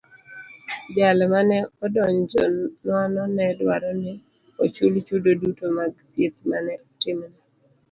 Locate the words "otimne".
6.87-7.29